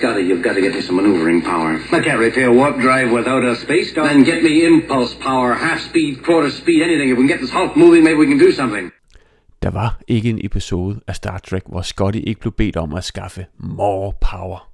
Scotty, 0.00 0.22
you've 0.22 0.42
got 0.42 0.54
to 0.54 0.62
get 0.62 0.74
me 0.74 0.80
some 0.80 0.96
maneuvering 0.96 1.42
power. 1.42 1.72
I 1.92 2.00
can't 2.00 2.18
repair 2.18 2.50
warp 2.50 2.76
drive 2.80 3.08
without 3.18 3.44
a 3.44 3.54
space 3.54 3.92
dog. 3.94 4.06
Then 4.08 4.24
get 4.24 4.42
me 4.42 4.66
impulse 4.66 5.14
power, 5.14 5.52
half 5.52 5.80
speed, 5.80 6.22
quarter 6.24 6.50
speed, 6.50 6.82
anything. 6.82 7.10
If 7.10 7.18
we 7.18 7.22
can 7.22 7.32
get 7.34 7.40
this 7.40 7.50
Hulk 7.50 7.76
moving, 7.76 8.02
maybe 8.04 8.18
we 8.18 8.26
can 8.26 8.38
do 8.38 8.52
something. 8.52 8.92
Der 9.62 9.70
var 9.70 10.00
ikke 10.08 10.30
en 10.30 10.40
episode 10.44 11.00
af 11.06 11.16
Star 11.16 11.38
Trek, 11.38 11.62
hvor 11.66 11.82
Scotty 11.82 12.20
ikke 12.26 12.40
blev 12.40 12.52
bedt 12.52 12.76
om 12.76 12.94
at 12.94 13.04
skaffe 13.04 13.46
more 13.58 14.12
power. 14.30 14.70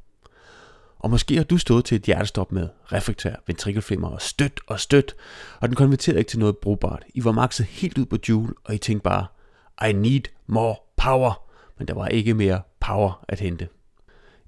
Og 0.98 1.10
måske 1.10 1.36
har 1.36 1.44
du 1.44 1.58
stået 1.58 1.84
til 1.84 1.96
et 1.96 2.02
hjertestop 2.02 2.52
med 2.52 2.68
reflektør, 2.92 3.34
ventrikelflimmer 3.46 4.08
og 4.08 4.22
støt 4.22 4.60
og 4.66 4.80
støt, 4.80 5.14
og 5.60 5.68
den 5.68 5.76
konverterede 5.76 6.18
ikke 6.18 6.28
til 6.28 6.38
noget 6.38 6.56
brugbart. 6.56 7.04
I 7.14 7.24
var 7.24 7.32
makset 7.32 7.66
helt 7.66 7.98
ud 7.98 8.06
på 8.06 8.16
Joule, 8.28 8.52
og 8.64 8.74
I 8.74 8.78
tænkte 8.78 9.02
bare, 9.02 9.26
I 9.88 9.92
need 9.92 10.22
more 10.46 10.74
power. 10.96 11.42
Men 11.78 11.88
der 11.88 11.94
var 11.94 12.08
ikke 12.08 12.34
mere 12.34 12.60
power 12.80 13.24
at 13.28 13.40
hente. 13.40 13.68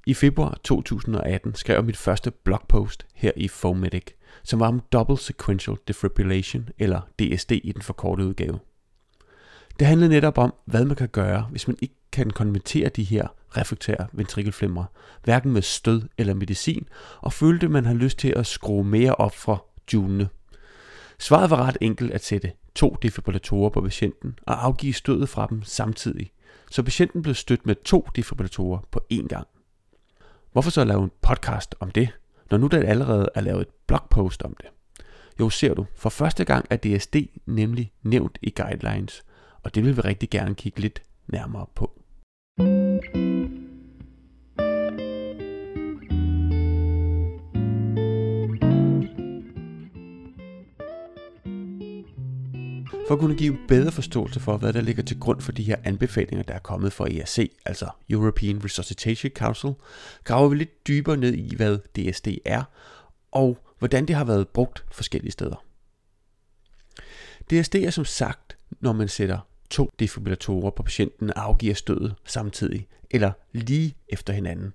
I 0.07 0.15
februar 0.15 0.59
2018 0.65 1.55
skrev 1.55 1.75
jeg 1.77 1.85
mit 1.85 1.97
første 1.97 2.31
blogpost 2.31 3.07
her 3.15 3.33
i 3.37 3.49
Fomedic, 3.49 4.07
som 4.43 4.61
var 4.61 4.69
om 4.69 4.81
Double 4.93 5.19
Sequential 5.19 5.77
Defibrillation, 5.89 6.69
eller 6.79 7.01
DSD 7.01 7.53
i 7.53 7.73
den 7.73 7.83
forkortede 7.83 8.29
udgave. 8.29 8.59
Det 9.79 9.87
handlede 9.87 10.11
netop 10.11 10.39
om, 10.39 10.55
hvad 10.65 10.85
man 10.85 10.97
kan 10.97 11.09
gøre, 11.09 11.47
hvis 11.51 11.69
man 11.69 11.77
ikke 11.83 11.95
kan 12.13 12.31
konvertere 12.31 12.89
de 12.89 13.05
her 13.05 13.29
reflektære 13.57 14.07
ventrikelflimre, 14.13 14.87
hverken 15.25 15.53
med 15.53 15.63
stød 15.63 16.03
eller 16.19 16.35
medicin, 16.35 16.89
og 17.21 17.33
følte, 17.33 17.69
man 17.69 17.85
har 17.85 17.95
lyst 17.95 18.19
til 18.19 18.33
at 18.37 18.47
skrue 18.47 18.85
mere 18.85 19.15
op 19.15 19.35
for 19.35 19.67
julene. 19.93 20.29
Svaret 21.19 21.51
var 21.51 21.67
ret 21.67 21.79
enkelt 21.81 22.13
at 22.13 22.25
sætte 22.25 22.53
to 22.75 22.97
defibrillatorer 23.03 23.71
på 23.71 23.81
patienten 23.81 24.39
og 24.43 24.65
afgive 24.65 24.93
stødet 24.93 25.29
fra 25.29 25.47
dem 25.51 25.63
samtidig, 25.63 26.31
så 26.71 26.83
patienten 26.83 27.23
blev 27.23 27.35
stødt 27.35 27.67
med 27.67 27.75
to 27.85 28.09
defibrillatorer 28.17 28.79
på 28.91 29.01
én 29.13 29.27
gang. 29.27 29.47
Hvorfor 30.53 30.71
så 30.71 30.85
lave 30.85 31.03
en 31.03 31.11
podcast 31.23 31.75
om 31.81 31.91
det, 31.91 32.09
når 32.51 32.59
nu 32.59 32.67
der 32.67 32.89
allerede 32.89 33.29
er 33.35 33.41
lavet 33.41 33.61
et 33.61 33.69
blogpost 33.87 34.43
om 34.43 34.57
det? 34.61 34.67
Jo, 35.41 35.51
ser 35.51 35.75
du, 35.75 35.87
for 35.97 36.09
første 36.09 36.45
gang 36.45 36.67
er 36.71 36.77
DSD 36.77 37.17
nemlig 37.47 37.93
nævnt 38.03 38.39
i 38.43 38.51
guidelines, 38.57 39.23
og 39.63 39.75
det 39.75 39.85
vil 39.85 39.97
vi 39.97 40.01
rigtig 40.01 40.31
gerne 40.31 40.55
kigge 40.55 40.81
lidt 40.81 41.03
nærmere 41.27 41.67
på. 41.75 41.98
For 53.09 53.15
at 53.15 53.21
kunne 53.21 53.37
give 53.37 53.55
en 53.55 53.61
bedre 53.69 53.93
forståelse 53.93 54.41
for, 54.41 54.57
hvad 54.57 54.73
der 54.73 54.81
ligger 54.81 55.03
til 55.03 55.21
grund 55.21 55.41
for 55.41 55.53
de 55.53 55.63
her 55.63 55.77
anbefalinger, 55.85 56.43
der 56.43 56.55
er 56.55 56.59
kommet 56.59 56.93
fra 56.93 57.09
ERC, 57.09 57.53
altså 57.65 57.89
European 58.11 58.65
Resuscitation 58.65 59.33
Council, 59.35 59.73
graver 60.25 60.49
vi 60.49 60.57
lidt 60.57 60.87
dybere 60.87 61.17
ned 61.17 61.35
i, 61.35 61.57
hvad 61.57 61.79
DSD 61.79 62.29
er, 62.45 62.63
og 63.33 63.59
hvordan 63.79 64.07
det 64.07 64.17
har 64.17 64.25
været 64.25 64.49
brugt 64.49 64.85
forskellige 64.91 65.33
steder. 65.33 65.65
DSD 67.51 67.75
er 67.75 67.91
som 67.91 68.05
sagt, 68.05 68.57
når 68.81 68.93
man 68.93 69.09
sætter 69.09 69.39
to 69.71 69.91
defibrillatorer 69.99 70.71
på 70.71 70.83
patienten 70.83 71.31
afgiver 71.31 71.75
stødet 71.75 72.15
samtidig, 72.25 72.87
eller 73.11 73.33
lige 73.53 73.97
efter 74.09 74.33
hinanden, 74.33 74.73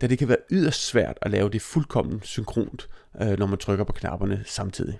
da 0.00 0.06
det 0.06 0.18
kan 0.18 0.28
være 0.28 0.38
yderst 0.50 0.86
svært 0.86 1.18
at 1.22 1.30
lave 1.30 1.50
det 1.50 1.62
fuldkommen 1.62 2.22
synkront, 2.22 2.88
øh, 3.22 3.38
når 3.38 3.46
man 3.46 3.58
trykker 3.58 3.84
på 3.84 3.92
knapperne 3.92 4.42
samtidig. 4.46 4.98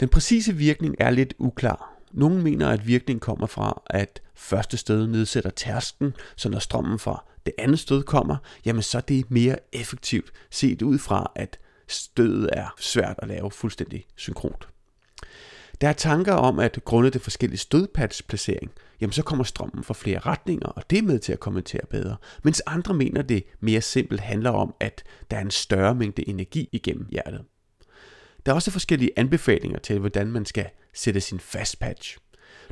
Den 0.00 0.08
præcise 0.08 0.52
virkning 0.52 0.94
er 0.98 1.10
lidt 1.10 1.34
uklar. 1.38 1.94
Nogle 2.12 2.42
mener, 2.42 2.68
at 2.68 2.86
virkningen 2.86 3.20
kommer 3.20 3.46
fra, 3.46 3.82
at 3.86 4.22
første 4.34 4.76
stød 4.76 5.06
nedsætter 5.06 5.50
tærsken, 5.50 6.14
så 6.36 6.48
når 6.48 6.58
strømmen 6.58 6.98
fra 6.98 7.24
det 7.46 7.54
andet 7.58 7.78
stød 7.78 8.02
kommer, 8.02 8.36
jamen 8.64 8.82
så 8.82 8.98
er 8.98 9.02
det 9.02 9.30
mere 9.30 9.56
effektivt 9.72 10.32
set 10.50 10.82
ud 10.82 10.98
fra, 10.98 11.32
at 11.34 11.58
stødet 11.88 12.50
er 12.52 12.74
svært 12.80 13.16
at 13.18 13.28
lave 13.28 13.50
fuldstændig 13.50 14.04
synkront. 14.16 14.68
Der 15.80 15.88
er 15.88 15.92
tanker 15.92 16.32
om, 16.32 16.58
at 16.58 16.78
grundet 16.84 17.12
det 17.12 17.22
forskellige 17.22 17.58
stødpads 17.58 18.22
placering, 18.22 18.70
jamen 19.00 19.12
så 19.12 19.22
kommer 19.22 19.44
strømmen 19.44 19.84
fra 19.84 19.94
flere 19.94 20.18
retninger, 20.18 20.68
og 20.68 20.90
det 20.90 20.98
er 20.98 21.02
med 21.02 21.18
til 21.18 21.32
at 21.32 21.40
kommentere 21.40 21.86
bedre. 21.90 22.16
Mens 22.42 22.62
andre 22.66 22.94
mener, 22.94 23.22
det 23.22 23.44
mere 23.60 23.80
simpelt 23.80 24.20
handler 24.20 24.50
om, 24.50 24.74
at 24.80 25.02
der 25.30 25.36
er 25.36 25.40
en 25.40 25.50
større 25.50 25.94
mængde 25.94 26.28
energi 26.28 26.68
igennem 26.72 27.06
hjertet. 27.10 27.44
Der 28.46 28.52
er 28.52 28.54
også 28.54 28.70
forskellige 28.70 29.10
anbefalinger 29.16 29.78
til, 29.78 29.98
hvordan 29.98 30.26
man 30.26 30.44
skal 30.44 30.66
sætte 30.94 31.20
sin 31.20 31.40
fast 31.40 31.80
patch. 31.80 32.18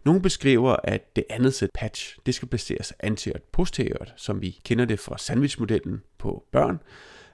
Nogle 0.05 0.23
beskriver, 0.23 0.77
at 0.85 1.17
det 1.17 1.25
andet 1.31 1.55
sæt 1.55 1.71
patch, 1.75 2.19
det 2.27 2.35
skal 2.35 2.49
placeres 2.49 2.93
anteriort 3.01 3.43
posteriort, 3.43 4.15
som 4.17 4.43
vi 4.43 4.61
kender 4.65 4.85
det 4.85 5.01
fra 5.01 5.19
sandwichmodellen 5.19 6.03
på 6.19 6.45
børn, 6.53 6.81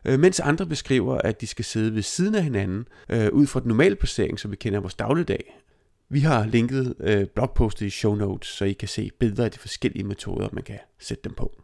øh, 0.04 0.20
mens 0.20 0.40
andre 0.40 0.66
beskriver, 0.66 1.18
at 1.18 1.40
de 1.40 1.46
skal 1.46 1.64
sidde 1.64 1.94
ved 1.94 2.02
siden 2.02 2.34
af 2.34 2.42
hinanden, 2.42 2.88
øh, 3.08 3.28
ud 3.32 3.46
fra 3.46 3.60
den 3.60 3.68
normale 3.68 3.96
placering, 3.96 4.40
som 4.40 4.50
vi 4.50 4.56
kender 4.56 4.80
vores 4.80 4.94
dagligdag. 4.94 5.58
Vi 6.08 6.20
har 6.20 6.46
linket 6.46 6.94
øh, 7.00 7.26
blogpostet 7.26 7.86
i 7.86 7.90
show 7.90 8.14
notes, 8.14 8.48
så 8.48 8.64
I 8.64 8.72
kan 8.72 8.88
se 8.88 9.10
billeder 9.18 9.44
af 9.44 9.50
de 9.50 9.58
forskellige 9.58 10.04
metoder, 10.04 10.48
man 10.52 10.62
kan 10.62 10.78
sætte 10.98 11.24
dem 11.24 11.34
på. 11.34 11.62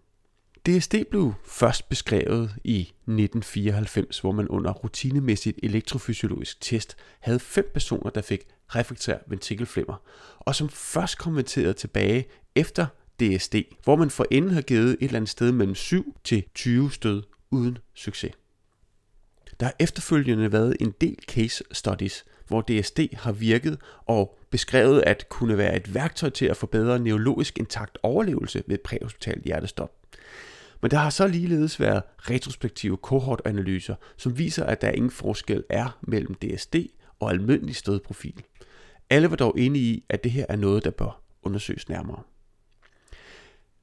DSD 0.66 0.94
blev 1.10 1.34
først 1.46 1.88
beskrevet 1.88 2.54
i 2.64 2.80
1994, 2.80 4.18
hvor 4.18 4.32
man 4.32 4.48
under 4.48 4.72
rutinemæssigt 4.72 5.58
elektrofysiologisk 5.62 6.60
test 6.60 6.96
havde 7.20 7.38
fem 7.38 7.70
personer, 7.72 8.10
der 8.10 8.22
fik 8.22 8.40
refraktær 8.68 9.18
ventrikelflimmer, 9.26 10.02
og 10.38 10.54
som 10.54 10.68
først 10.68 11.18
konverterede 11.18 11.72
tilbage 11.72 12.26
efter 12.54 12.86
DSD, 13.20 13.54
hvor 13.84 13.96
man 13.96 14.10
for 14.10 14.26
enden 14.30 14.50
har 14.50 14.62
givet 14.62 14.90
et 14.90 14.96
eller 15.00 15.16
andet 15.16 15.30
sted 15.30 15.52
mellem 15.52 15.74
7 15.74 16.16
til 16.24 16.44
20 16.54 16.92
stød 16.92 17.22
uden 17.50 17.78
succes. 17.94 18.32
Der 19.60 19.66
har 19.66 19.74
efterfølgende 19.78 20.52
været 20.52 20.76
en 20.80 20.94
del 21.00 21.18
case 21.28 21.64
studies, 21.72 22.24
hvor 22.46 22.60
DSD 22.60 23.00
har 23.12 23.32
virket 23.32 23.78
og 24.06 24.38
beskrevet 24.50 25.02
at 25.06 25.28
kunne 25.28 25.58
være 25.58 25.76
et 25.76 25.94
værktøj 25.94 26.30
til 26.30 26.46
at 26.46 26.56
forbedre 26.56 26.98
neurologisk 26.98 27.58
intakt 27.58 27.98
overlevelse 28.02 28.62
ved 28.66 28.78
præhospitalt 28.78 29.44
hjertestop. 29.44 30.03
Men 30.84 30.90
der 30.90 30.98
har 30.98 31.10
så 31.10 31.26
ligeledes 31.26 31.80
været 31.80 32.02
retrospektive 32.18 32.96
kohortanalyser, 32.96 33.94
som 34.16 34.38
viser, 34.38 34.64
at 34.64 34.80
der 34.80 34.90
ingen 34.90 35.10
forskel 35.10 35.64
er 35.68 35.98
mellem 36.02 36.34
DSD 36.34 36.74
og 37.20 37.30
almindelig 37.30 37.76
stødprofil. 37.76 38.42
Alle 39.10 39.30
var 39.30 39.36
dog 39.36 39.54
enige 39.58 39.84
i, 39.84 40.04
at 40.08 40.24
det 40.24 40.32
her 40.32 40.46
er 40.48 40.56
noget, 40.56 40.84
der 40.84 40.90
bør 40.90 41.22
undersøges 41.42 41.88
nærmere. 41.88 42.22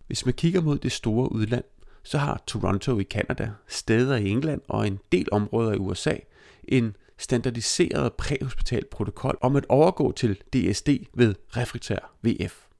Hvis 0.08 0.26
man 0.26 0.34
kigger 0.34 0.62
mod 0.62 0.78
det 0.78 0.92
store 0.92 1.32
udland, 1.32 1.64
så 2.04 2.18
har 2.18 2.44
Toronto 2.48 3.00
i 3.00 3.04
Canada, 3.04 3.52
steder 3.68 4.16
i 4.16 4.30
England 4.30 4.62
og 4.68 4.88
en 4.88 5.00
del 5.12 5.28
områder 5.32 5.74
i 5.74 5.78
USA 5.78 6.16
en 6.64 6.96
standardiseret 7.18 8.14
præhospital 8.14 8.86
protokol 8.92 9.38
om 9.42 9.56
at 9.56 9.66
overgå 9.70 10.12
til 10.12 10.36
DSD 10.36 10.90
ved 11.14 11.36
refraktær 11.58 12.14
VF. 12.24 12.71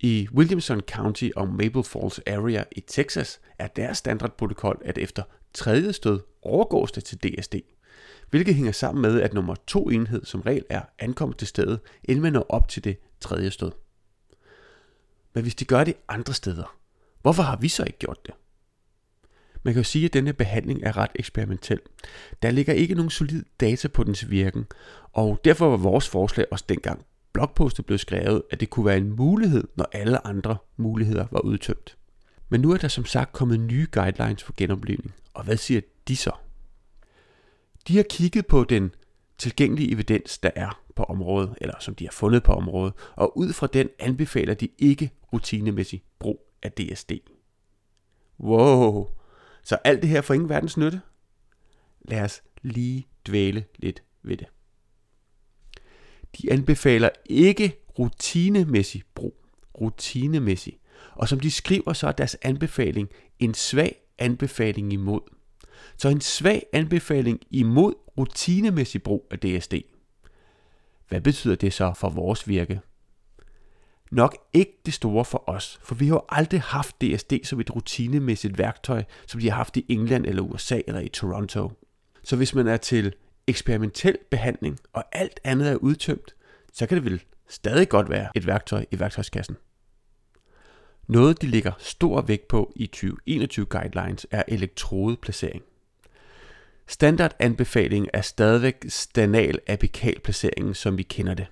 I 0.00 0.28
Williamson 0.34 0.80
County 0.80 1.30
og 1.36 1.48
Maple 1.48 1.84
Falls 1.84 2.20
Area 2.26 2.64
i 2.72 2.80
Texas 2.80 3.40
er 3.58 3.66
deres 3.66 3.98
standardprotokol, 3.98 4.82
at 4.84 4.98
efter 4.98 5.22
tredje 5.54 5.92
stød 5.92 6.20
overgås 6.42 6.92
det 6.92 7.04
til 7.04 7.18
DSD, 7.18 7.54
hvilket 8.30 8.54
hænger 8.54 8.72
sammen 8.72 9.02
med, 9.02 9.20
at 9.20 9.34
nummer 9.34 9.54
to 9.66 9.90
enhed 9.90 10.24
som 10.24 10.40
regel 10.40 10.64
er 10.70 10.82
ankommet 10.98 11.38
til 11.38 11.48
stedet, 11.48 11.80
inden 12.04 12.22
man 12.22 12.32
når 12.32 12.46
op 12.48 12.68
til 12.68 12.84
det 12.84 12.96
tredje 13.20 13.50
stød. 13.50 13.72
Men 15.34 15.42
hvis 15.42 15.54
de 15.54 15.64
gør 15.64 15.84
det 15.84 15.94
andre 16.08 16.34
steder, 16.34 16.76
hvorfor 17.22 17.42
har 17.42 17.56
vi 17.56 17.68
så 17.68 17.84
ikke 17.84 17.98
gjort 17.98 18.26
det? 18.26 18.34
Man 19.62 19.74
kan 19.74 19.80
jo 19.80 19.84
sige, 19.84 20.04
at 20.04 20.12
denne 20.12 20.32
behandling 20.32 20.82
er 20.82 20.96
ret 20.96 21.10
eksperimentel. 21.14 21.80
Der 22.42 22.50
ligger 22.50 22.72
ikke 22.72 22.94
nogen 22.94 23.10
solid 23.10 23.44
data 23.60 23.88
på 23.88 24.04
dens 24.04 24.30
virken, 24.30 24.66
og 25.12 25.40
derfor 25.44 25.70
var 25.70 25.76
vores 25.76 26.08
forslag 26.08 26.46
også 26.50 26.64
dengang 26.68 27.06
blogpostet 27.38 27.86
blev 27.86 27.98
skrevet, 27.98 28.42
at 28.50 28.60
det 28.60 28.70
kunne 28.70 28.86
være 28.86 28.96
en 28.96 29.16
mulighed, 29.16 29.68
når 29.76 29.88
alle 29.92 30.26
andre 30.26 30.56
muligheder 30.76 31.26
var 31.30 31.40
udtømt. 31.40 31.96
Men 32.48 32.60
nu 32.60 32.72
er 32.72 32.76
der 32.76 32.88
som 32.88 33.04
sagt 33.04 33.32
kommet 33.32 33.60
nye 33.60 33.86
guidelines 33.92 34.42
for 34.42 34.54
genoplevning, 34.56 35.14
og 35.34 35.44
hvad 35.44 35.56
siger 35.56 35.80
de 36.08 36.16
så? 36.16 36.30
De 37.88 37.96
har 37.96 38.04
kigget 38.10 38.46
på 38.46 38.64
den 38.64 38.90
tilgængelige 39.38 39.92
evidens, 39.92 40.38
der 40.38 40.50
er 40.56 40.82
på 40.96 41.02
området, 41.02 41.54
eller 41.60 41.74
som 41.80 41.94
de 41.94 42.04
har 42.04 42.12
fundet 42.12 42.42
på 42.42 42.52
området, 42.52 42.94
og 43.16 43.38
ud 43.38 43.52
fra 43.52 43.66
den 43.66 43.88
anbefaler 43.98 44.54
de 44.54 44.68
ikke 44.78 45.10
rutinemæssig 45.32 46.02
brug 46.18 46.52
af 46.62 46.72
DSD. 46.72 47.12
Wow, 48.40 49.08
så 49.64 49.78
alt 49.84 50.02
det 50.02 50.10
her 50.10 50.20
for 50.20 50.34
ingen 50.34 50.48
verdens 50.48 50.76
nytte? 50.76 51.00
Lad 52.00 52.20
os 52.20 52.42
lige 52.62 53.06
dvæle 53.26 53.64
lidt 53.76 54.02
ved 54.22 54.36
det. 54.36 54.46
De 56.36 56.52
anbefaler 56.52 57.08
ikke 57.26 57.76
rutinemæssig 57.98 59.02
brug. 59.14 59.34
Rutinemæssig. 59.80 60.78
Og 61.14 61.28
som 61.28 61.40
de 61.40 61.50
skriver, 61.50 61.92
så 61.92 62.08
er 62.08 62.12
deres 62.12 62.36
anbefaling 62.42 63.08
en 63.38 63.54
svag 63.54 63.96
anbefaling 64.18 64.92
imod. 64.92 65.20
Så 65.96 66.08
en 66.08 66.20
svag 66.20 66.66
anbefaling 66.72 67.40
imod 67.50 67.94
rutinemæssig 68.18 69.02
brug 69.02 69.26
af 69.30 69.38
DSD. 69.38 69.74
Hvad 71.08 71.20
betyder 71.20 71.54
det 71.54 71.72
så 71.72 71.92
for 71.96 72.08
vores 72.08 72.48
virke? 72.48 72.80
nok 74.10 74.36
ikke 74.52 74.80
det 74.86 74.94
store 74.94 75.24
for 75.24 75.48
os, 75.48 75.80
for 75.82 75.94
vi 75.94 76.06
har 76.06 76.14
jo 76.14 76.22
aldrig 76.28 76.60
haft 76.60 77.02
DSD 77.02 77.32
som 77.44 77.60
et 77.60 77.76
rutinemæssigt 77.76 78.58
værktøj, 78.58 79.04
som 79.26 79.40
de 79.40 79.50
har 79.50 79.56
haft 79.56 79.76
i 79.76 79.84
England 79.88 80.26
eller 80.26 80.42
USA 80.42 80.80
eller 80.86 81.00
i 81.00 81.08
Toronto. 81.08 81.72
Så 82.22 82.36
hvis 82.36 82.54
man 82.54 82.66
er 82.66 82.76
til 82.76 83.14
eksperimentel 83.48 84.18
behandling, 84.30 84.78
og 84.92 85.04
alt 85.12 85.40
andet 85.44 85.68
er 85.68 85.76
udtømt, 85.76 86.34
så 86.72 86.86
kan 86.86 86.96
det 86.96 87.04
vel 87.04 87.22
stadig 87.48 87.88
godt 87.88 88.10
være 88.10 88.28
et 88.34 88.46
værktøj 88.46 88.84
i 88.90 89.00
værktøjskassen. 89.00 89.56
Noget, 91.06 91.42
de 91.42 91.46
lægger 91.46 91.72
stor 91.78 92.20
vægt 92.20 92.48
på 92.48 92.72
i 92.76 92.86
2021 92.86 93.66
guidelines, 93.66 94.26
er 94.30 94.42
elektrodeplacering. 94.48 95.62
Standardanbefalingen 96.86 98.10
er 98.12 98.20
stadigvæk 98.20 98.84
stanal 98.88 99.58
apikalplaceringen, 99.66 100.74
som 100.74 100.98
vi 100.98 101.02
kender 101.02 101.34
det. 101.34 101.46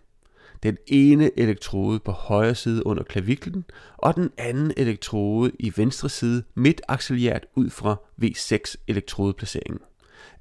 Den 0.62 0.76
ene 0.86 1.38
elektrode 1.38 2.00
på 2.00 2.12
højre 2.12 2.54
side 2.54 2.86
under 2.86 3.02
klaviklen, 3.02 3.64
og 3.96 4.14
den 4.14 4.30
anden 4.38 4.72
elektrode 4.76 5.52
i 5.58 5.72
venstre 5.76 6.08
side 6.08 6.44
midt 6.54 6.80
akcelleret 6.88 7.46
ud 7.54 7.70
fra 7.70 7.96
V6 8.22 8.74
elektrodeplaceringen. 8.88 9.80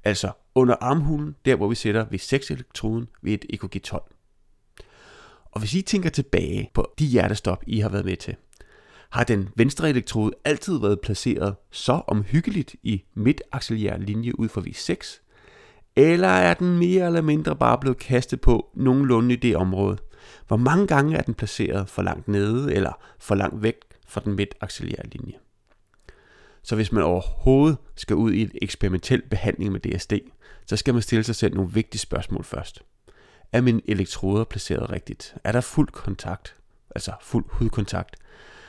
Altså 0.04 0.30
under 0.56 0.74
armhulen, 0.80 1.36
der 1.44 1.56
hvor 1.56 1.68
vi 1.68 1.74
sætter 1.74 2.04
V6 2.04 2.52
elektroden 2.52 3.08
ved 3.22 3.32
et 3.32 3.44
EKG 3.50 3.82
12. 3.82 4.02
Og 5.52 5.60
hvis 5.60 5.74
I 5.74 5.82
tænker 5.82 6.10
tilbage 6.10 6.70
på 6.74 6.92
de 6.98 7.06
hjertestop, 7.06 7.64
I 7.66 7.80
har 7.80 7.88
været 7.88 8.04
med 8.04 8.16
til, 8.16 8.36
har 9.10 9.24
den 9.24 9.48
venstre 9.56 9.90
elektrode 9.90 10.32
altid 10.44 10.80
været 10.80 11.00
placeret 11.00 11.56
så 11.70 11.92
omhyggeligt 12.06 12.76
i 12.82 13.04
midtakcellær 13.14 13.96
linje 13.96 14.38
ud 14.38 14.48
for 14.48 14.60
V6, 14.60 15.22
eller 15.96 16.28
er 16.28 16.54
den 16.54 16.78
mere 16.78 17.06
eller 17.06 17.22
mindre 17.22 17.56
bare 17.56 17.78
blevet 17.78 17.98
kastet 17.98 18.40
på 18.40 18.70
nogenlunde 18.74 19.34
i 19.34 19.36
det 19.36 19.56
område? 19.56 19.98
Hvor 20.48 20.56
mange 20.56 20.86
gange 20.86 21.16
er 21.16 21.22
den 21.22 21.34
placeret 21.34 21.88
for 21.88 22.02
langt 22.02 22.28
nede 22.28 22.74
eller 22.74 22.92
for 23.18 23.34
langt 23.34 23.62
væk 23.62 23.76
fra 24.06 24.20
den 24.24 24.36
midtakcellær 24.36 25.02
linje? 25.12 25.34
Så 26.66 26.74
hvis 26.74 26.92
man 26.92 27.02
overhovedet 27.02 27.78
skal 27.96 28.16
ud 28.16 28.32
i 28.32 28.42
en 28.42 28.50
eksperimentel 28.62 29.22
behandling 29.30 29.72
med 29.72 29.80
DSD, 29.80 30.12
så 30.66 30.76
skal 30.76 30.94
man 30.94 31.02
stille 31.02 31.24
sig 31.24 31.34
selv 31.34 31.54
nogle 31.54 31.72
vigtige 31.72 32.00
spørgsmål 32.00 32.44
først. 32.44 32.82
Er 33.52 33.60
mine 33.60 33.82
elektroder 33.84 34.44
placeret 34.44 34.90
rigtigt? 34.90 35.36
Er 35.44 35.52
der 35.52 35.60
fuld 35.60 35.88
kontakt? 35.88 36.56
Altså 36.94 37.12
fuld 37.22 37.44
hudkontakt? 37.48 38.16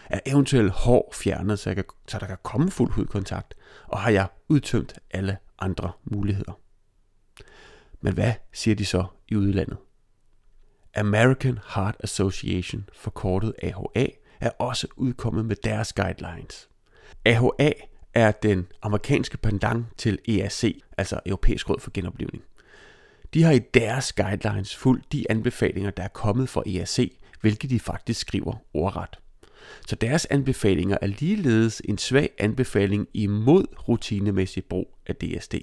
Er 0.10 0.20
eventuelt 0.26 0.72
hår 0.72 1.14
fjernet, 1.14 1.60
så, 1.60 1.70
jeg 1.70 1.76
kan, 1.76 1.86
så 2.08 2.20
der 2.20 2.28
kan 2.28 2.38
komme 2.44 2.72
fuld 2.72 2.92
hudkontakt? 2.92 3.54
Og 3.88 4.00
har 4.00 4.12
jeg 4.12 4.28
udtømt 4.48 4.94
alle 5.12 5.38
andre 5.60 5.92
muligheder? 6.04 6.60
Men 8.02 8.14
hvad 8.14 8.34
siger 8.54 8.76
de 8.76 8.86
så 8.86 9.06
i 9.28 9.36
udlandet? 9.36 9.78
American 10.96 11.60
Heart 11.76 11.96
Association, 12.00 12.90
forkortet 12.94 13.54
AHA, 13.64 14.08
er 14.40 14.50
også 14.50 14.88
udkommet 14.96 15.46
med 15.46 15.56
deres 15.56 15.94
guidelines. 15.94 16.70
AHA 17.26 17.72
er 18.14 18.32
den 18.32 18.68
amerikanske 18.82 19.38
pendant 19.38 19.86
til 19.98 20.20
EAC, 20.28 20.82
altså 20.98 21.20
Europæisk 21.26 21.70
Råd 21.70 21.80
for 21.80 21.92
Genoplevning. 21.94 22.44
De 23.34 23.44
har 23.44 23.52
i 23.52 23.60
deres 23.60 24.14
guidelines 24.14 24.76
fulgt 24.76 25.12
de 25.12 25.32
anbefalinger, 25.32 25.92
der 25.92 26.04
er 26.04 26.08
kommet 26.08 26.50
fra 26.50 26.64
EAC, 26.66 27.18
hvilket 27.42 27.70
de 27.70 27.80
faktisk 27.80 28.20
skriver 28.20 28.54
ordret. 28.74 29.20
Så 29.88 29.96
deres 29.96 30.26
anbefalinger 30.26 30.98
er 31.02 31.08
ligeledes 31.08 31.82
en 31.86 31.98
svag 31.98 32.30
anbefaling 32.40 33.08
imod 33.14 33.66
rutinemæssig 33.90 34.66
brug 34.66 34.98
af 35.08 35.16
DSD. 35.16 35.54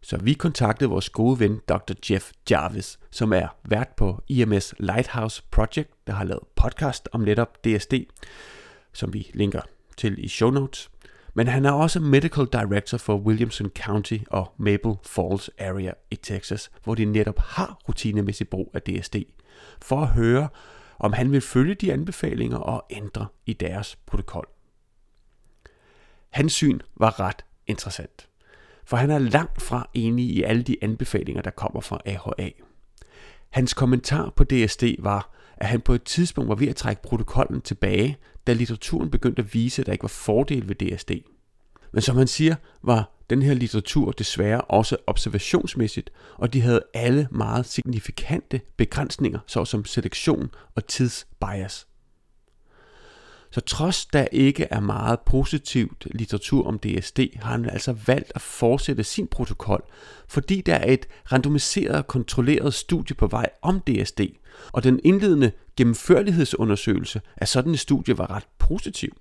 Så 0.00 0.16
vi 0.16 0.32
kontaktede 0.32 0.90
vores 0.90 1.10
gode 1.10 1.40
ven 1.40 1.60
Dr. 1.68 1.92
Jeff 2.10 2.32
Jarvis, 2.50 2.98
som 3.10 3.32
er 3.32 3.48
vært 3.64 3.88
på 3.96 4.22
IMS 4.28 4.74
Lighthouse 4.78 5.42
Project, 5.50 5.90
der 6.06 6.12
har 6.12 6.24
lavet 6.24 6.42
podcast 6.56 7.08
om 7.12 7.20
netop 7.20 7.64
DSD, 7.64 7.94
som 8.92 9.14
vi 9.14 9.30
linker 9.34 9.60
til 9.96 10.24
i 10.24 10.28
show 10.28 10.50
notes. 10.50 10.90
Men 11.34 11.46
han 11.46 11.64
er 11.64 11.72
også 11.72 12.00
Medical 12.00 12.46
Director 12.52 12.98
for 12.98 13.16
Williamson 13.16 13.70
County 13.70 14.18
og 14.30 14.52
Maple 14.56 14.94
Falls 15.02 15.50
Area 15.58 15.92
i 16.10 16.16
Texas, 16.16 16.70
hvor 16.84 16.94
de 16.94 17.04
netop 17.04 17.38
har 17.38 17.80
rutinemæssig 17.88 18.48
brug 18.48 18.70
af 18.74 18.82
DSD, 18.82 19.16
for 19.82 20.00
at 20.00 20.08
høre, 20.08 20.48
om 20.98 21.12
han 21.12 21.32
vil 21.32 21.40
følge 21.40 21.74
de 21.74 21.92
anbefalinger 21.92 22.58
og 22.58 22.86
ændre 22.90 23.26
i 23.46 23.52
deres 23.52 23.98
protokol. 24.06 24.46
Hans 26.30 26.52
syn 26.52 26.80
var 26.96 27.20
ret 27.20 27.44
interessant, 27.66 28.28
for 28.84 28.96
han 28.96 29.10
er 29.10 29.18
langt 29.18 29.62
fra 29.62 29.88
enig 29.94 30.24
i 30.24 30.42
alle 30.42 30.62
de 30.62 30.76
anbefalinger, 30.82 31.42
der 31.42 31.50
kommer 31.50 31.80
fra 31.80 32.00
AHA. 32.04 32.50
Hans 33.50 33.74
kommentar 33.74 34.32
på 34.36 34.44
DSD 34.44 34.84
var, 34.98 35.30
at 35.56 35.66
han 35.66 35.80
på 35.80 35.92
et 35.94 36.02
tidspunkt 36.02 36.48
var 36.48 36.54
ved 36.54 36.68
at 36.68 36.76
trække 36.76 37.02
protokollen 37.02 37.60
tilbage, 37.60 38.18
da 38.48 38.52
litteraturen 38.52 39.10
begyndte 39.10 39.42
at 39.42 39.54
vise, 39.54 39.82
at 39.82 39.86
der 39.86 39.92
ikke 39.92 40.02
var 40.02 40.08
fordel 40.08 40.68
ved 40.68 40.74
DSD. 40.74 41.10
Men 41.92 42.02
som 42.02 42.16
han 42.16 42.26
siger, 42.26 42.54
var 42.82 43.10
den 43.30 43.42
her 43.42 43.54
litteratur 43.54 44.12
desværre 44.12 44.60
også 44.60 44.96
observationsmæssigt, 45.06 46.10
og 46.36 46.52
de 46.52 46.60
havde 46.60 46.82
alle 46.94 47.28
meget 47.30 47.66
signifikante 47.66 48.60
begrænsninger, 48.76 49.38
såsom 49.46 49.84
selektion 49.84 50.50
og 50.74 50.86
tidsbias. 50.86 51.86
Så 53.50 53.60
trods 53.60 54.06
der 54.06 54.26
ikke 54.32 54.64
er 54.64 54.80
meget 54.80 55.20
positivt 55.20 56.06
litteratur 56.10 56.66
om 56.66 56.78
DSD, 56.78 57.18
har 57.40 57.50
han 57.50 57.70
altså 57.70 57.96
valgt 58.06 58.32
at 58.34 58.40
fortsætte 58.40 59.04
sin 59.04 59.26
protokol, 59.26 59.82
fordi 60.28 60.60
der 60.60 60.74
er 60.74 60.92
et 60.92 61.06
randomiseret 61.32 61.96
og 61.96 62.06
kontrolleret 62.06 62.74
studie 62.74 63.16
på 63.16 63.26
vej 63.26 63.50
om 63.62 63.80
DSD, 63.80 64.20
og 64.72 64.84
den 64.84 65.00
indledende 65.04 65.52
gennemførlighedsundersøgelse 65.76 67.20
af 67.36 67.48
sådan 67.48 67.72
et 67.72 67.80
studie 67.80 68.18
var 68.18 68.30
ret 68.30 68.46
positiv. 68.58 69.16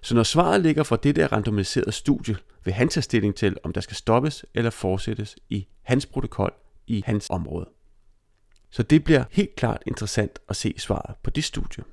Så 0.00 0.14
når 0.14 0.22
svaret 0.22 0.60
ligger 0.60 0.82
fra 0.82 0.96
det 1.02 1.16
der 1.16 1.32
randomiserede 1.32 1.92
studie, 1.92 2.36
vil 2.64 2.74
han 2.74 2.88
tage 2.88 3.02
stilling 3.02 3.34
til, 3.34 3.56
om 3.62 3.72
der 3.72 3.80
skal 3.80 3.96
stoppes 3.96 4.44
eller 4.54 4.70
fortsættes 4.70 5.36
i 5.48 5.66
hans 5.82 6.06
protokol 6.06 6.52
i 6.86 7.02
hans 7.06 7.26
område. 7.30 7.68
Så 8.70 8.82
det 8.82 9.04
bliver 9.04 9.24
helt 9.30 9.56
klart 9.56 9.82
interessant 9.86 10.38
at 10.48 10.56
se 10.56 10.74
svaret 10.78 11.14
på 11.22 11.30
det 11.30 11.44
studie. 11.44 11.84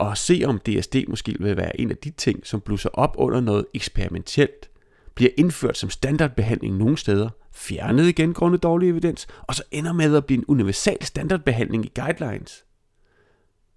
Og 0.00 0.18
se 0.18 0.42
om 0.46 0.58
DSD 0.58 0.96
måske 1.08 1.36
vil 1.40 1.56
være 1.56 1.80
en 1.80 1.90
af 1.90 1.96
de 1.96 2.10
ting, 2.10 2.46
som 2.46 2.60
blusser 2.60 2.88
op 2.92 3.14
under 3.18 3.40
noget 3.40 3.66
eksperimentelt, 3.74 4.70
bliver 5.14 5.30
indført 5.38 5.76
som 5.76 5.90
standardbehandling 5.90 6.76
nogle 6.76 6.98
steder, 6.98 7.28
fjernet 7.52 8.08
igen 8.08 8.34
grundet 8.34 8.62
dårlig 8.62 8.88
evidens, 8.88 9.26
og 9.42 9.54
så 9.54 9.62
ender 9.70 9.92
med 9.92 10.16
at 10.16 10.26
blive 10.26 10.38
en 10.38 10.44
universal 10.48 11.02
standardbehandling 11.02 11.84
i 11.84 11.92
guidelines. 11.94 12.64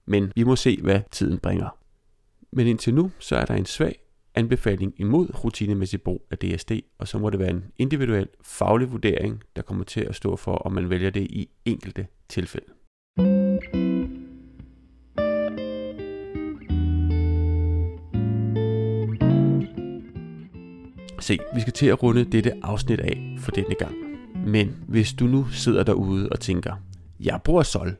Men 0.05 0.31
vi 0.35 0.43
må 0.43 0.55
se, 0.55 0.79
hvad 0.81 1.01
tiden 1.11 1.39
bringer. 1.39 1.77
Men 2.51 2.67
indtil 2.67 2.93
nu, 2.93 3.11
så 3.19 3.35
er 3.35 3.45
der 3.45 3.53
en 3.53 3.65
svag 3.65 3.99
anbefaling 4.35 4.93
imod 4.97 5.43
rutinemæssig 5.43 6.01
brug 6.01 6.27
af 6.31 6.37
DSD, 6.37 6.71
og 6.97 7.07
så 7.07 7.17
må 7.19 7.29
det 7.29 7.39
være 7.39 7.49
en 7.49 7.63
individuel 7.77 8.27
faglig 8.43 8.91
vurdering, 8.91 9.43
der 9.55 9.61
kommer 9.61 9.83
til 9.83 10.01
at 10.01 10.15
stå 10.15 10.35
for, 10.35 10.55
om 10.55 10.71
man 10.71 10.89
vælger 10.89 11.09
det 11.09 11.23
i 11.23 11.49
enkelte 11.65 12.07
tilfælde. 12.29 12.73
Se, 21.23 21.39
vi 21.55 21.61
skal 21.61 21.73
til 21.73 21.85
at 21.85 22.03
runde 22.03 22.23
dette 22.23 22.53
afsnit 22.61 22.99
af 22.99 23.35
for 23.39 23.51
denne 23.51 23.75
gang. 23.75 23.95
Men 24.45 24.83
hvis 24.87 25.13
du 25.13 25.25
nu 25.25 25.47
sidder 25.49 25.83
derude 25.83 26.29
og 26.29 26.39
tænker, 26.39 26.73
jeg 27.19 27.39
bruger 27.43 27.63
sol, 27.63 27.95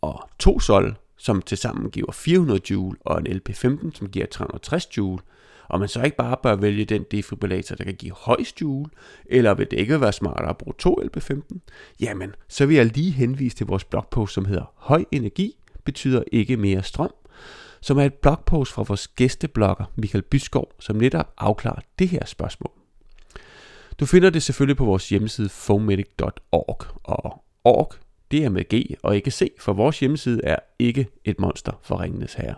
og 0.00 0.28
to 0.38 0.60
sol 0.60 0.96
som 1.16 1.42
tilsammen 1.42 1.90
giver 1.90 2.12
400 2.12 2.60
joule, 2.70 2.98
og 3.00 3.20
en 3.20 3.26
LP15, 3.26 3.94
som 3.94 4.08
giver 4.08 4.26
360 4.26 4.96
joule, 4.96 5.22
og 5.68 5.80
man 5.80 5.88
så 5.88 6.02
ikke 6.02 6.16
bare 6.16 6.36
bør 6.42 6.56
vælge 6.56 6.84
den 6.84 7.04
defibrillator, 7.10 7.74
der 7.76 7.84
kan 7.84 7.94
give 7.94 8.14
højst 8.16 8.60
joule, 8.60 8.90
eller 9.26 9.54
vil 9.54 9.70
det 9.70 9.78
ikke 9.78 10.00
være 10.00 10.12
smartere 10.12 10.50
at 10.50 10.58
bruge 10.58 10.74
to 10.78 11.00
LP15, 11.02 11.58
jamen, 12.00 12.34
så 12.48 12.66
vil 12.66 12.76
jeg 12.76 12.86
lige 12.86 13.10
henvise 13.10 13.56
til 13.56 13.66
vores 13.66 13.84
blogpost, 13.84 14.34
som 14.34 14.44
hedder 14.44 14.72
Høj 14.76 15.04
energi 15.10 15.56
betyder 15.84 16.22
ikke 16.32 16.56
mere 16.56 16.82
strøm, 16.82 17.14
som 17.82 17.98
er 17.98 18.04
et 18.04 18.14
blogpost 18.14 18.72
fra 18.72 18.84
vores 18.88 19.08
gæsteblogger 19.08 19.84
Michael 19.96 20.22
Byskov, 20.22 20.72
som 20.80 20.96
netop 20.96 21.32
afklarer 21.38 21.80
det 21.98 22.08
her 22.08 22.24
spørgsmål. 22.24 22.72
Du 24.00 24.06
finder 24.06 24.30
det 24.30 24.42
selvfølgelig 24.42 24.76
på 24.76 24.84
vores 24.84 25.08
hjemmeside 25.08 25.48
foamedic.org, 25.48 26.86
og 27.02 27.44
org 27.64 27.94
det 28.30 28.44
er 28.44 28.48
med 28.48 28.64
G 28.74 28.94
og 29.02 29.16
ikke 29.16 29.30
C, 29.30 29.52
for 29.60 29.72
vores 29.72 30.00
hjemmeside 30.00 30.40
er 30.44 30.56
ikke 30.78 31.08
et 31.24 31.40
monster 31.40 31.72
for 31.82 32.02
Ringenes 32.02 32.34
Herre. 32.34 32.54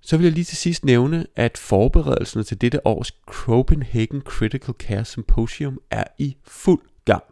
Så 0.00 0.16
vil 0.16 0.24
jeg 0.24 0.32
lige 0.32 0.44
til 0.44 0.56
sidst 0.56 0.84
nævne, 0.84 1.26
at 1.36 1.58
forberedelserne 1.58 2.44
til 2.44 2.60
dette 2.60 2.86
års 2.86 3.12
Copenhagen 3.26 4.20
Critical 4.20 4.74
Care 4.78 5.04
Symposium 5.04 5.78
er 5.90 6.04
i 6.18 6.36
fuld 6.44 6.80
gang. 7.04 7.24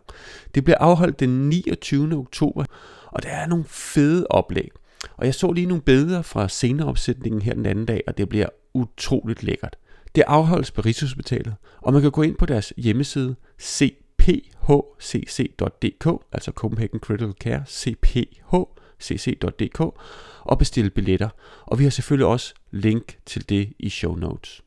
Det 0.55 0.65
bliver 0.65 0.79
afholdt 0.79 1.21
den 1.21 1.49
29. 1.49 2.17
oktober, 2.17 2.65
og 3.07 3.23
der 3.23 3.29
er 3.29 3.47
nogle 3.47 3.65
fede 3.69 4.27
oplæg. 4.31 4.71
Og 5.17 5.27
jeg 5.27 5.35
så 5.35 5.53
lige 5.53 5.67
nogle 5.67 5.83
billeder 5.83 6.23
fra 6.23 6.49
sceneopsætningen 6.49 7.43
her 7.43 7.55
den 7.55 7.67
anden 7.67 7.87
dag, 7.87 8.03
og 8.07 8.19
det 8.19 8.29
bliver 8.29 8.49
utroligt 8.75 9.43
lækkert. 9.43 9.77
Det 10.15 10.25
afholdes 10.27 10.71
på 10.71 10.81
Rigshospitalet, 10.81 11.55
og 11.79 11.93
man 11.93 12.03
kan 12.03 12.11
gå 12.11 12.23
ind 12.23 12.37
på 12.37 12.47
deres 12.47 12.73
hjemmeside, 12.77 13.37
cphcc.dk, 13.61 14.65
altså 16.33 16.51
Copenhagen 16.51 17.01
Critical 17.01 17.33
Care, 17.33 17.65
cphcc.dk, 19.01 19.81
og 20.41 20.59
bestille 20.59 20.91
billetter. 20.91 21.29
Og 21.63 21.79
vi 21.79 21.85
har 21.85 21.91
selvfølgelig 21.91 22.27
også 22.27 22.55
link 22.71 23.19
til 23.27 23.49
det 23.49 23.73
i 23.79 23.91
show 23.91 24.15
notes. 24.15 24.63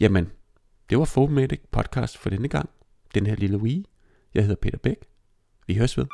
Jamen, 0.00 0.30
det 0.90 0.98
var 0.98 1.04
Fotomatic 1.04 1.60
podcast 1.70 2.18
for 2.18 2.30
denne 2.30 2.48
gang. 2.48 2.70
Den 3.14 3.26
her 3.26 3.36
lille 3.36 3.58
Wii. 3.58 3.86
Jeg 4.34 4.42
hedder 4.42 4.56
Peter 4.56 4.78
Bæk. 4.78 4.96
Vi 5.66 5.74
høres 5.74 5.98
ved. 5.98 6.06